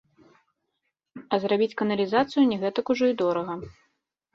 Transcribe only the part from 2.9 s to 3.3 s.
ужо і